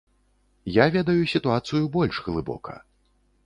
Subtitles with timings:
[0.75, 2.73] Я ведаю сітуацыю больш глыбока.